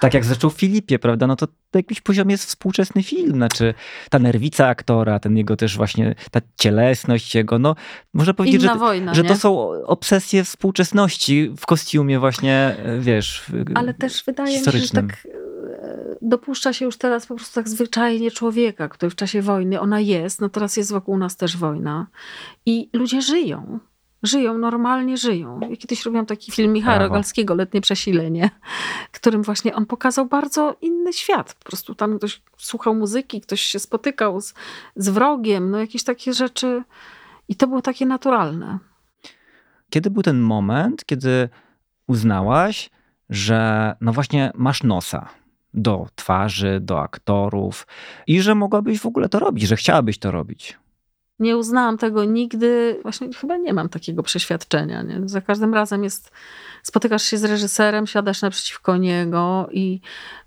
[0.00, 1.26] Tak jak zaczął Filipie, prawda?
[1.26, 3.32] No to na jakimś poziomie jest współczesny film.
[3.32, 3.74] Znaczy
[4.10, 7.74] ta nerwica aktora, ten jego też właśnie, ta cielesność jego, no
[8.14, 13.94] można powiedzieć, Inna że, wojna, że to są obsesje współczesności w kostiumie właśnie, wiesz, Ale
[13.94, 15.26] też wydaje mi się, że tak
[16.22, 20.40] dopuszcza się już teraz po prostu tak zwyczajnie człowieka, który w czasie wojny, ona jest,
[20.40, 22.06] no teraz jest wokół nas też wojna
[22.66, 23.78] i ludzie żyją.
[24.22, 25.60] Żyją, normalnie żyją.
[25.70, 28.50] Ja kiedyś robiłam taki film Michała Rogalskiego, Letnie Przesilenie,
[29.12, 31.54] którym właśnie on pokazał bardzo inny świat.
[31.54, 34.54] Po prostu tam ktoś słuchał muzyki, ktoś się spotykał z,
[34.96, 36.82] z wrogiem, no jakieś takie rzeczy.
[37.48, 38.78] I to było takie naturalne.
[39.90, 41.48] Kiedy był ten moment, kiedy
[42.06, 42.90] uznałaś,
[43.30, 45.28] że no właśnie masz nosa,
[45.76, 47.86] do twarzy, do aktorów
[48.26, 50.78] i że mogłabyś w ogóle to robić, że chciałabyś to robić.
[51.38, 55.02] Nie uznałam tego nigdy, właśnie chyba nie mam takiego przeświadczenia.
[55.02, 55.20] Nie?
[55.24, 56.30] Za każdym razem jest,
[56.82, 60.00] spotykasz się z reżyserem, siadasz naprzeciwko niego i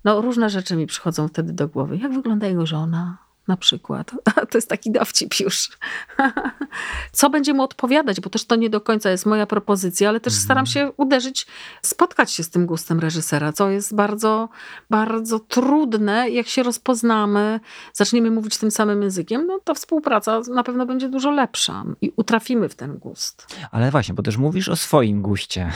[0.04, 1.96] no, różne rzeczy mi przychodzą wtedy do głowy.
[1.96, 3.29] Jak wygląda jego żona?
[3.50, 4.10] Na przykład.
[4.50, 5.70] To jest taki dowcip już.
[7.12, 10.32] Co będzie mu odpowiadać, bo też to nie do końca jest moja propozycja, ale też
[10.32, 10.72] staram mhm.
[10.72, 11.46] się uderzyć,
[11.82, 14.48] spotkać się z tym gustem reżysera, co jest bardzo,
[14.90, 16.30] bardzo trudne.
[16.30, 17.60] Jak się rozpoznamy,
[17.92, 22.68] zaczniemy mówić tym samym językiem, no to współpraca na pewno będzie dużo lepsza i utrafimy
[22.68, 23.46] w ten gust.
[23.70, 25.72] Ale właśnie, bo też mówisz o swoim guście.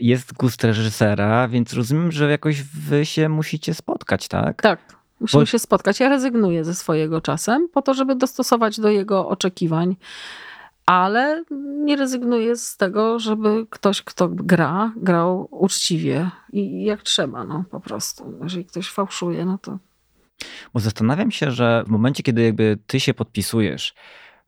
[0.00, 4.62] Jest gust reżysera, więc rozumiem, że jakoś wy się musicie spotkać, tak?
[4.62, 5.01] Tak.
[5.22, 5.46] Musimy Bo...
[5.46, 6.00] się spotkać.
[6.00, 9.96] Ja rezygnuję ze swojego czasem po to, żeby dostosować do jego oczekiwań.
[10.86, 11.44] Ale
[11.84, 17.80] nie rezygnuję z tego, żeby ktoś, kto gra, grał uczciwie i jak trzeba, no po
[17.80, 18.34] prostu.
[18.42, 19.78] Jeżeli ktoś fałszuje, no to.
[20.74, 23.94] Bo zastanawiam się, że w momencie, kiedy jakby ty się podpisujesz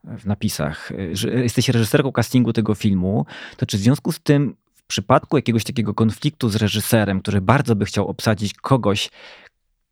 [0.04, 4.86] w napisach, że jesteś reżyserką castingu tego filmu, to czy w związku z tym w
[4.86, 9.10] przypadku jakiegoś takiego konfliktu z reżyserem, który bardzo by chciał obsadzić kogoś,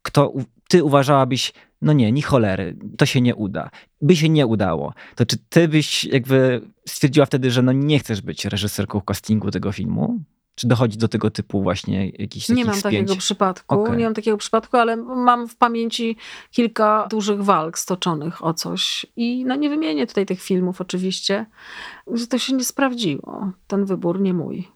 [0.03, 0.33] kto
[0.69, 5.27] ty uważałabyś, no nie, ni cholery, to się nie uda, by się nie udało, to
[5.27, 10.21] czy ty byś jakby stwierdziła wtedy, że no nie chcesz być reżyserką castingu tego filmu?
[10.55, 12.83] Czy dochodzi do tego typu właśnie jakichś Nie mam spięć?
[12.83, 13.97] takiego przypadku, okay.
[13.97, 16.17] nie mam takiego przypadku, ale mam w pamięci
[16.51, 19.07] kilka dużych walk stoczonych o coś.
[19.17, 21.47] I no nie wymienię tutaj tych filmów oczywiście,
[22.13, 23.51] że to się nie sprawdziło.
[23.67, 24.69] Ten wybór nie mój.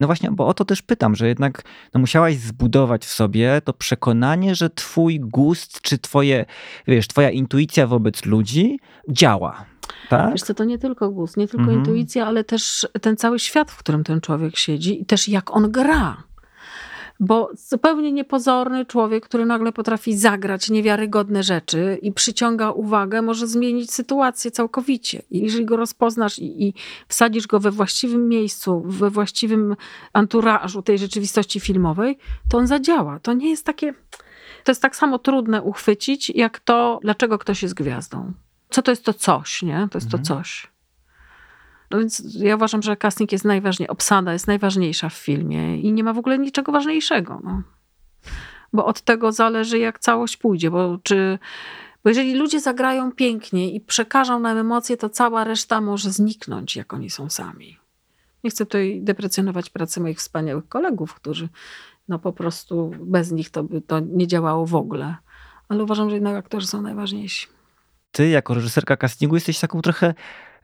[0.00, 1.62] No właśnie, bo o to też pytam, że jednak
[1.94, 6.44] no, musiałaś zbudować w sobie to przekonanie, że twój gust, czy twoje,
[6.86, 9.64] wiesz, twoja intuicja wobec ludzi działa.
[10.08, 10.32] Tak?
[10.32, 11.78] Wiesz co, to nie tylko gust, nie tylko mhm.
[11.78, 15.70] intuicja, ale też ten cały świat, w którym ten człowiek siedzi i też jak on
[15.70, 16.22] gra.
[17.20, 23.92] Bo zupełnie niepozorny człowiek, który nagle potrafi zagrać niewiarygodne rzeczy i przyciąga uwagę, może zmienić
[23.92, 25.22] sytuację całkowicie.
[25.30, 26.74] I jeżeli go rozpoznasz i, i
[27.08, 29.76] wsadzisz go we właściwym miejscu, we właściwym
[30.12, 33.18] anturażu tej rzeczywistości filmowej, to on zadziała.
[33.18, 33.94] To nie jest takie.
[34.64, 38.32] To jest tak samo trudne uchwycić, jak to, dlaczego ktoś jest gwiazdą.
[38.70, 39.88] Co to jest to coś, nie?
[39.90, 40.24] To jest to mhm.
[40.24, 40.73] coś.
[41.90, 46.04] No więc ja uważam, że casting jest najważniejszy, obsada jest najważniejsza w filmie i nie
[46.04, 47.40] ma w ogóle niczego ważniejszego.
[47.44, 47.62] No.
[48.72, 50.70] Bo od tego zależy, jak całość pójdzie.
[50.70, 51.38] Bo, czy,
[52.04, 56.94] bo jeżeli ludzie zagrają pięknie i przekażą nam emocje, to cała reszta może zniknąć, jak
[56.94, 57.78] oni są sami.
[58.44, 61.48] Nie chcę tutaj deprecjonować pracy moich wspaniałych kolegów, którzy
[62.08, 65.16] no po prostu bez nich to by to nie działało w ogóle.
[65.68, 67.46] Ale uważam, że jednak aktorzy są najważniejsi.
[68.12, 70.14] Ty, jako reżyserka castingu, jesteś taką trochę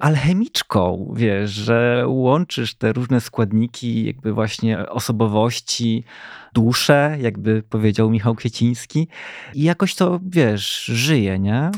[0.01, 6.05] alchemiczką, wiesz, że łączysz te różne składniki, jakby właśnie osobowości,
[6.55, 9.09] dusze, jakby powiedział Michał Kwieciński
[9.55, 11.71] i jakoś to, wiesz, żyje, nie?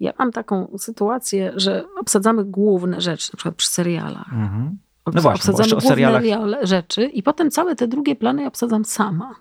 [0.00, 4.32] Ja mam taką sytuację, że obsadzamy główne rzeczy, na przykład przy serialach.
[4.32, 4.78] Mhm.
[5.14, 6.22] No właśnie, obsadzamy główne serialach...
[6.62, 9.34] rzeczy i potem całe te drugie plany obsadzam sama.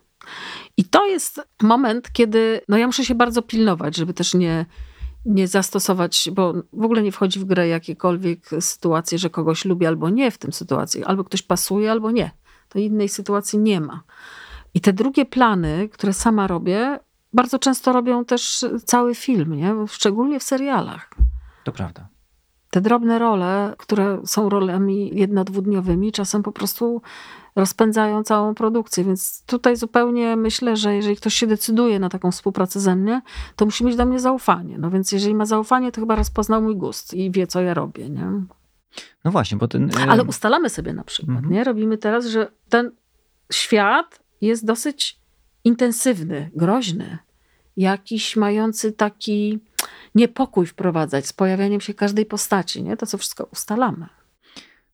[0.77, 4.65] I to jest moment, kiedy no ja muszę się bardzo pilnować, żeby też nie
[5.25, 10.09] nie zastosować, bo w ogóle nie wchodzi w grę jakiekolwiek sytuacje, że kogoś lubi albo
[10.09, 11.03] nie w tym sytuacji.
[11.03, 12.31] Albo ktoś pasuje, albo nie.
[12.69, 14.03] To innej sytuacji nie ma.
[14.73, 16.99] I te drugie plany, które sama robię,
[17.33, 19.75] bardzo często robią też cały film, nie?
[19.87, 21.09] szczególnie w serialach.
[21.63, 22.07] To prawda.
[22.69, 27.01] Te drobne role, które są rolami jedno-dwudniowymi, czasem po prostu
[27.55, 29.03] rozpędzają całą produkcję.
[29.03, 33.21] Więc tutaj zupełnie myślę, że jeżeli ktoś się decyduje na taką współpracę ze mnie,
[33.55, 34.77] to musi mieć do mnie zaufanie.
[34.77, 38.09] No więc jeżeli ma zaufanie, to chyba rozpoznał mój gust i wie, co ja robię.
[38.09, 38.31] Nie?
[39.23, 39.91] No właśnie, bo ten.
[40.09, 41.53] Ale ustalamy sobie na przykład, mhm.
[41.53, 41.63] nie?
[41.63, 42.91] Robimy teraz, że ten
[43.51, 45.19] świat jest dosyć
[45.63, 47.17] intensywny, groźny,
[47.77, 49.59] jakiś mający taki
[50.15, 52.97] niepokój wprowadzać z pojawianiem się każdej postaci, nie?
[52.97, 54.07] To co wszystko ustalamy.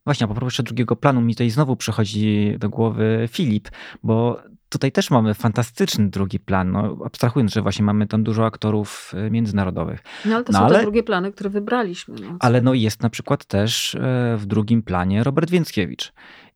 [0.05, 3.69] Właśnie, a propos jeszcze drugiego planu, mi tutaj znowu przychodzi do głowy Filip,
[4.03, 9.13] bo tutaj też mamy fantastyczny drugi plan, no, abstrahując, że właśnie mamy tam dużo aktorów
[9.15, 10.03] e, międzynarodowych.
[10.25, 12.15] No ale to no, są ale, te drugie plany, które wybraliśmy.
[12.21, 12.37] No.
[12.39, 13.99] Ale no jest na przykład też e,
[14.37, 16.13] w drugim planie Robert Więckiewicz.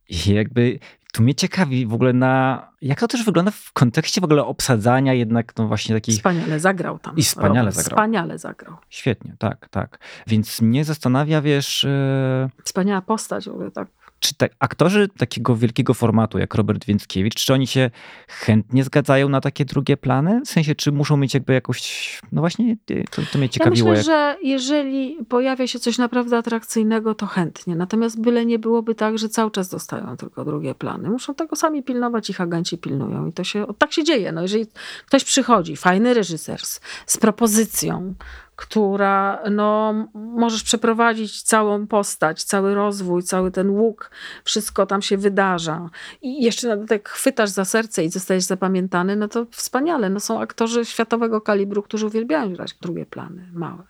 [0.10, 0.80] I jakby
[1.16, 5.14] tu mnie ciekawi w ogóle na, jak to też wygląda w kontekście w ogóle obsadzania
[5.14, 6.16] jednak no właśnie takich...
[6.16, 7.18] Wspaniale zagrał tam.
[7.18, 7.96] I wspaniale zagrał.
[7.96, 8.76] Wspaniale zagrał.
[8.90, 10.00] Świetnie, tak, tak.
[10.28, 11.84] Więc mnie zastanawia, wiesz...
[11.84, 12.64] Yy...
[12.64, 13.88] Wspaniała postać w ogóle, tak
[14.26, 17.92] czy te aktorzy takiego wielkiego formatu jak Robert Więckiewicz, czy oni się
[18.28, 20.42] chętnie zgadzają na takie drugie plany?
[20.46, 22.78] W sensie, czy muszą mieć jakby jakąś, no właśnie,
[23.12, 23.90] to, to mnie ciekawiło.
[23.90, 24.38] Ja myślę, jak...
[24.42, 27.76] że jeżeli pojawia się coś naprawdę atrakcyjnego, to chętnie.
[27.76, 31.10] Natomiast byle nie byłoby tak, że cały czas dostają tylko drugie plany.
[31.10, 34.32] Muszą tego sami pilnować, ich agenci pilnują i to się, tak się dzieje.
[34.32, 34.66] No, jeżeli
[35.06, 38.14] ktoś przychodzi, fajny reżyser z, z propozycją,
[38.56, 44.12] która no, możesz przeprowadzić całą postać, cały rozwój, cały ten łuk,
[44.44, 45.90] wszystko tam się wydarza.
[46.22, 50.10] I jeszcze na dodatek chwytasz za serce i zostajesz zapamiętany, no to wspaniale.
[50.10, 53.84] No, są aktorzy światowego kalibru, którzy uwielbiają grać drugie plany, małe.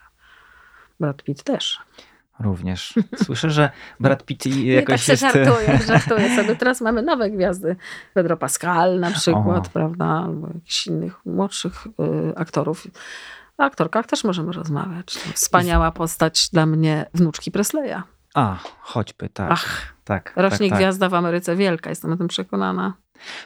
[0.99, 1.79] Brad Pitt też.
[2.39, 2.93] Również.
[3.23, 5.21] Słyszę, że Brad Pitt jakoś Nie, tak jest...
[5.21, 6.55] żartuję, żartuję sobie.
[6.55, 7.75] Teraz mamy nowe gwiazdy.
[8.13, 9.69] Pedro Pascal na przykład, o.
[9.69, 10.05] prawda?
[10.05, 12.87] Albo jakichś innych młodszych y, aktorów.
[13.57, 15.17] O aktorkach też możemy rozmawiać.
[15.33, 18.01] Wspaniała postać dla mnie wnuczki Presleya.
[18.33, 19.51] A, choćby, tak.
[19.51, 22.93] Ach, tak, rośnie tak, gwiazda w Ameryce wielka, jestem o tym przekonana.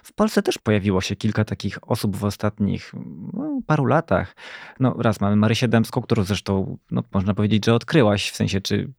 [0.04, 2.92] W Polsce też pojawiło się kilka takich osób w ostatnich
[3.34, 4.36] no, paru latach.
[4.80, 8.92] No, raz mamy Marysię Dębską, którą zresztą no, można powiedzieć, że odkryłaś, w sensie czy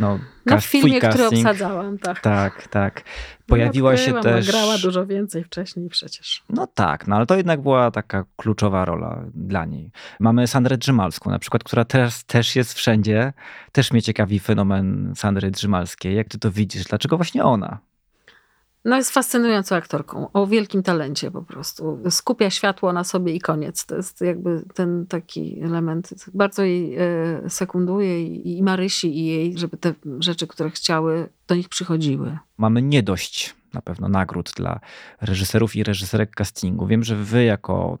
[0.00, 2.20] no, no w filmie, który obsadzałam, tak.
[2.20, 3.02] Tak, tak.
[3.46, 4.46] Pojawiła no, się też...
[4.46, 6.42] grała dużo więcej wcześniej przecież.
[6.48, 9.92] No tak, no ale to jednak była taka kluczowa rola dla niej.
[10.20, 13.32] Mamy Sandrę Drzymalską na przykład, która teraz też jest wszędzie.
[13.72, 16.16] Też mnie ciekawi fenomen Sandry Drzymalskiej.
[16.16, 16.84] Jak ty to widzisz?
[16.84, 17.78] Dlaczego właśnie ona?
[18.84, 21.98] No jest fascynującą aktorką, o wielkim talencie po prostu.
[22.10, 23.86] Skupia światło na sobie i koniec.
[23.86, 26.14] To jest jakby ten taki element.
[26.34, 27.02] Bardzo jej e,
[27.48, 32.38] sekunduje i Marysi i jej, żeby te rzeczy, które chciały, do nich przychodziły.
[32.58, 34.80] Mamy nie dość na pewno nagród dla
[35.20, 36.86] reżyserów i reżyserek castingu.
[36.86, 37.98] Wiem, że wy jako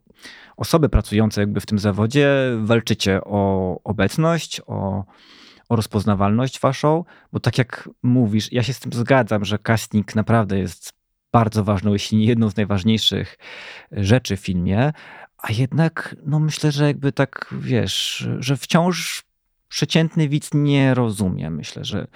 [0.56, 2.30] osoby pracujące jakby w tym zawodzie
[2.62, 5.04] walczycie o obecność, o,
[5.70, 10.58] o rozpoznawalność waszą, bo tak jak mówisz, ja się z tym zgadzam, że casting naprawdę
[10.58, 10.92] jest
[11.32, 13.38] bardzo ważną, jeśli nie jedną z najważniejszych
[13.92, 14.92] rzeczy w filmie,
[15.38, 19.24] a jednak no myślę, że jakby tak wiesz, że wciąż
[19.68, 21.50] przeciętny widz nie rozumie.
[21.50, 22.06] Myślę, że,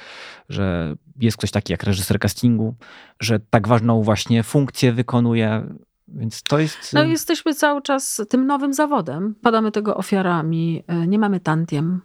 [0.48, 2.74] że jest ktoś taki jak reżyser castingu,
[3.20, 5.66] że tak ważną właśnie funkcję wykonuje.
[6.08, 6.92] Więc to jest.
[6.92, 9.34] No, jesteśmy cały czas tym nowym zawodem.
[9.42, 10.84] Padamy tego ofiarami.
[10.86, 12.00] E, nie mamy tantiem.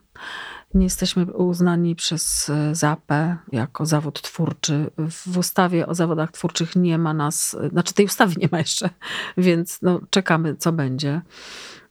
[0.73, 4.89] Nie jesteśmy uznani przez e, ZAPę jako zawód twórczy.
[4.97, 8.89] W ustawie o zawodach twórczych nie ma nas, znaczy tej ustawy nie ma jeszcze,
[9.37, 11.21] więc no, czekamy, co będzie.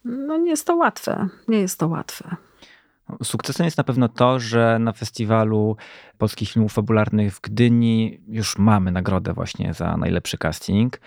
[0.05, 1.29] No nie jest to łatwe.
[1.49, 2.37] Nie jest to łatwe.
[3.23, 5.77] Sukcesem jest na pewno to, że na festiwalu
[6.19, 11.01] polskich filmów fabularnych w Gdyni już mamy nagrodę właśnie za najlepszy casting.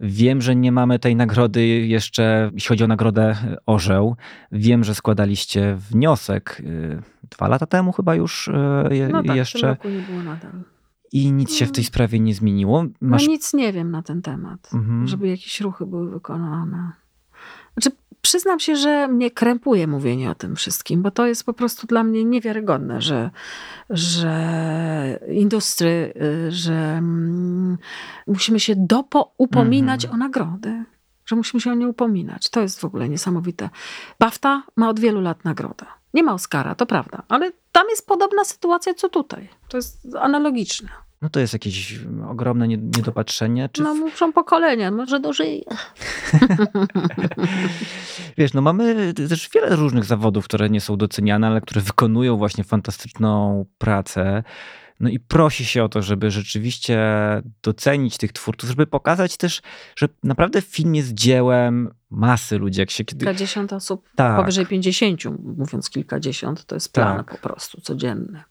[0.00, 4.16] Wiem, że nie mamy tej nagrody jeszcze, jeśli chodzi o nagrodę Orzeł.
[4.52, 9.58] Wiem, że składaliście wniosek y, dwa lata temu chyba już y, no tak, jeszcze.
[9.58, 10.62] W tym roku nie było nadal.
[11.12, 11.86] I nic się w tej mm.
[11.86, 12.84] sprawie nie zmieniło.
[13.00, 13.26] Masz...
[13.26, 15.08] No nic nie wiem na ten temat, mhm.
[15.08, 16.92] żeby jakieś ruchy były wykonane.
[17.72, 21.86] Znaczy, przyznam się, że mnie krępuje mówienie o tym wszystkim, bo to jest po prostu
[21.86, 23.30] dla mnie niewiarygodne, że,
[23.90, 24.34] że
[25.32, 26.14] industry,
[26.48, 27.78] y, że mm,
[28.26, 30.22] musimy się dopo upominać mm -hmm.
[30.22, 30.84] o nagrody.
[31.26, 32.50] Że musimy się o nie upominać.
[32.50, 33.70] To jest w ogóle niesamowite.
[34.18, 35.86] BAFTA ma od wielu lat nagrodę.
[36.14, 39.48] Nie ma Oscara, to prawda, ale tam jest podobna sytuacja co tutaj.
[39.68, 40.88] To jest analogiczne.
[41.24, 43.68] No to jest jakieś ogromne niedopatrzenie.
[43.72, 43.82] Czy...
[43.82, 45.64] No muszą pokolenia, może dożyje.
[48.38, 52.64] Wiesz, no mamy też wiele różnych zawodów, które nie są doceniane, ale które wykonują właśnie
[52.64, 54.42] fantastyczną pracę.
[55.00, 56.98] No i prosi się o to, żeby rzeczywiście
[57.62, 59.62] docenić tych twórców, żeby pokazać też,
[59.96, 62.80] że naprawdę film jest dziełem masy ludzi.
[62.80, 63.26] Jak się kiedy...
[63.26, 64.36] Kilkadziesiąt osób, tak.
[64.36, 67.40] powyżej pięćdziesięciu, mówiąc kilkadziesiąt, to jest plan tak.
[67.40, 68.42] po prostu codzienny.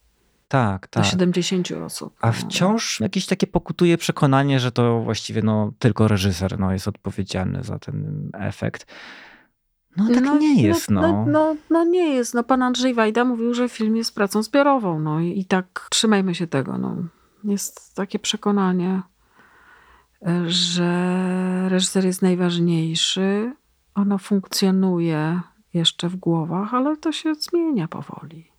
[0.53, 1.03] Tak, tak.
[1.03, 2.15] Do 70 osób.
[2.21, 2.33] A no.
[2.33, 7.79] wciąż jakieś takie pokutuje przekonanie, że to właściwie no, tylko reżyser no, jest odpowiedzialny za
[7.79, 8.85] ten efekt.
[9.97, 11.25] No tak no, nie jest, no, no.
[11.27, 11.83] No, no.
[11.83, 12.33] nie jest.
[12.33, 14.99] No, pan Andrzej Wajda mówił, że film jest pracą zbiorową.
[14.99, 16.77] No i, i tak trzymajmy się tego.
[16.77, 16.95] No.
[17.43, 19.01] Jest takie przekonanie,
[20.47, 23.53] że reżyser jest najważniejszy.
[23.95, 25.41] Ono funkcjonuje
[25.73, 28.52] jeszcze w głowach, ale to się zmienia powoli.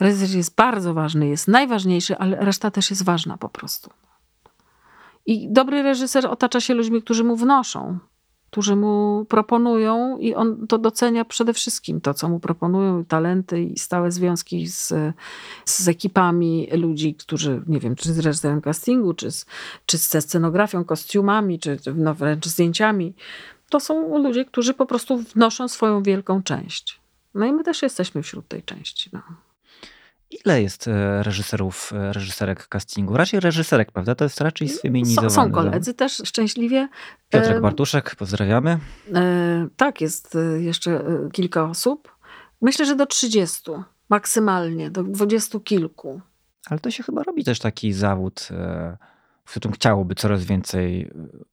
[0.00, 3.90] Reżyser jest bardzo ważny, jest najważniejszy, ale reszta też jest ważna po prostu.
[5.26, 7.98] I dobry reżyser otacza się ludźmi, którzy mu wnoszą,
[8.50, 13.78] którzy mu proponują i on to docenia przede wszystkim to, co mu proponują, talenty i
[13.78, 14.94] stałe związki z,
[15.64, 19.46] z ekipami ludzi, którzy, nie wiem, czy z reżyserem castingu, czy, z,
[19.86, 23.14] czy ze scenografią, kostiumami, czy no, wręcz zdjęciami.
[23.70, 27.00] To są ludzie, którzy po prostu wnoszą swoją wielką część.
[27.34, 29.10] No i my też jesteśmy wśród tej części.
[29.12, 29.22] No.
[30.30, 33.16] Ile jest e, reżyserów, e, reżyserek castingu?
[33.16, 34.14] Raczej reżyserek, prawda?
[34.14, 35.30] To jest raczej sfeminizowany.
[35.30, 36.88] Są, są koledzy też szczęśliwie.
[37.28, 38.78] Piotrek Bartuszek, pozdrawiamy.
[39.14, 42.16] E, tak, jest jeszcze kilka osób.
[42.62, 43.70] Myślę, że do 30
[44.08, 46.20] maksymalnie, do dwudziestu kilku.
[46.70, 48.48] Ale to się chyba robi też taki zawód,
[49.44, 51.10] w którym chciałoby coraz więcej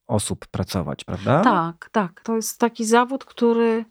[0.08, 1.42] osób pracować, prawda?
[1.42, 2.22] Tak, tak.
[2.24, 3.86] To jest taki zawód, który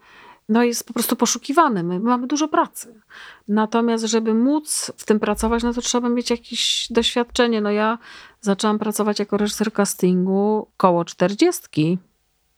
[0.49, 1.83] no jest po prostu poszukiwany.
[1.83, 3.01] My mamy dużo pracy.
[3.49, 7.61] Natomiast, żeby móc w tym pracować, no to trzeba mieć jakieś doświadczenie.
[7.61, 7.99] No ja
[8.41, 11.99] zaczęłam pracować jako reżyser castingu koło czterdziestki,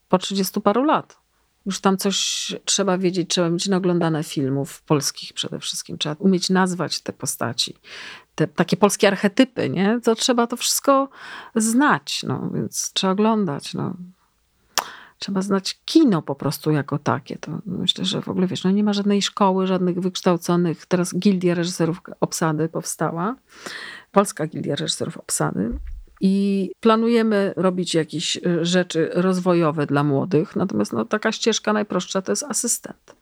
[0.09, 1.19] po trzydziestu paru lat.
[1.67, 5.99] Już tam coś trzeba wiedzieć, trzeba mieć naoglądane filmów polskich przede wszystkim.
[5.99, 7.75] Trzeba umieć nazwać te postaci.
[8.35, 10.01] Te takie polskie archetypy, nie?
[10.05, 11.09] To trzeba to wszystko
[11.55, 13.75] znać, no więc trzeba oglądać.
[13.75, 13.95] No
[15.19, 17.37] trzeba znać kino po prostu jako takie.
[17.37, 20.87] To myślę, że w ogóle wiesz, no nie ma żadnej szkoły, żadnych wykształconych.
[20.87, 23.37] Teraz Gildia Reżyserów Obsady powstała.
[24.13, 25.79] Polska Gildia Reżyserów Obsady.
[26.21, 30.57] I planujemy robić jakieś y, rzeczy rozwojowe dla młodych.
[30.57, 33.16] Natomiast no, taka ścieżka najprostsza to jest asystent.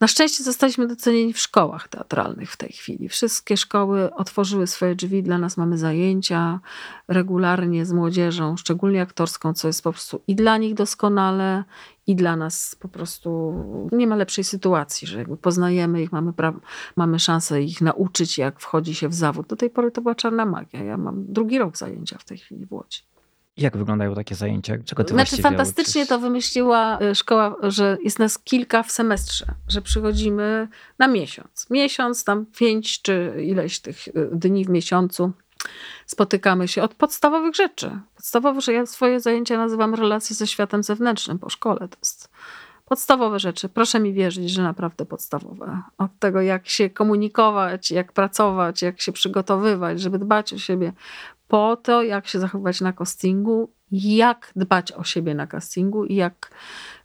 [0.00, 3.08] Na szczęście zostaliśmy docenieni w szkołach teatralnych w tej chwili.
[3.08, 6.60] Wszystkie szkoły otworzyły swoje drzwi, dla nas mamy zajęcia
[7.08, 11.64] regularnie z młodzieżą, szczególnie aktorską, co jest po prostu i dla nich doskonale,
[12.06, 13.54] i dla nas po prostu
[13.92, 16.60] nie ma lepszej sytuacji, że jakby poznajemy ich, mamy, pra-
[16.96, 19.46] mamy szansę ich nauczyć, jak wchodzi się w zawód.
[19.46, 20.84] Do tej pory to była czarna magia.
[20.84, 23.02] Ja mam drugi rok zajęcia w tej chwili w Łodzi.
[23.58, 24.74] Jak wyglądają takie zajęcia?
[24.84, 26.08] Czego ty znaczy, fantastycznie uczysz?
[26.08, 31.66] to wymyśliła y, szkoła, że jest nas kilka w semestrze, że przychodzimy na miesiąc.
[31.70, 35.32] Miesiąc, tam pięć czy ileś tych y, dni w miesiącu.
[36.06, 38.00] spotykamy się od podstawowych rzeczy.
[38.16, 41.78] Podstawowe, że ja swoje zajęcia nazywam relacje ze światem zewnętrznym po szkole.
[41.78, 42.30] To jest
[42.88, 43.68] podstawowe rzeczy.
[43.68, 45.82] Proszę mi wierzyć, że naprawdę podstawowe.
[45.98, 50.92] Od tego, jak się komunikować, jak pracować, jak się przygotowywać, żeby dbać o siebie,
[51.48, 56.50] po to, jak się zachowywać na castingu, jak dbać o siebie na castingu i jak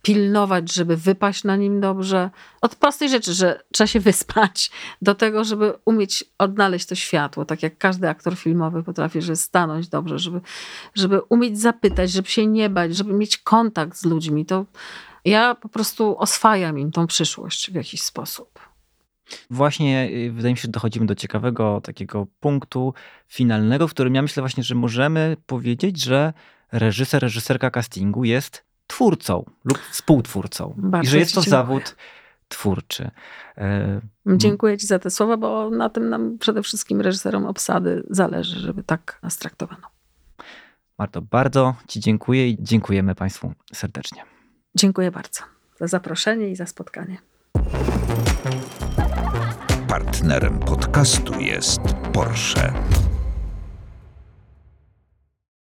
[0.01, 2.29] pilnować, żeby wypaść na nim dobrze.
[2.61, 4.71] Od prostej rzeczy, że trzeba się wyspać,
[5.01, 9.87] do tego, żeby umieć odnaleźć to światło, tak jak każdy aktor filmowy potrafi, żeby stanąć
[9.89, 10.41] dobrze, żeby,
[10.95, 14.45] żeby umieć zapytać, żeby się nie bać, żeby mieć kontakt z ludźmi.
[14.45, 14.65] To
[15.25, 18.59] ja po prostu oswajam im tą przyszłość w jakiś sposób.
[19.49, 22.93] Właśnie y, wydaje mi się, że dochodzimy do ciekawego takiego punktu
[23.27, 26.33] finalnego, w którym ja myślę właśnie, że możemy powiedzieć, że
[26.71, 30.73] reżyser, reżyserka castingu jest twórcą lub współtwórcą.
[30.77, 31.95] Bardzo I że jest to zawód
[32.47, 33.11] twórczy.
[33.57, 38.59] E, dziękuję Ci za te słowa, bo na tym nam przede wszystkim reżyserom obsady zależy,
[38.59, 39.87] żeby tak nas traktowano.
[40.97, 44.23] Marto, bardzo Ci dziękuję i dziękujemy Państwu serdecznie.
[44.75, 45.43] Dziękuję bardzo
[45.79, 47.17] za zaproszenie i za spotkanie.
[49.93, 51.81] Partnerem podcastu jest
[52.13, 52.73] Porsche.